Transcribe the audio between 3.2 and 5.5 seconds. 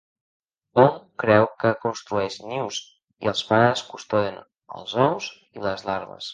i els pares custodien els ous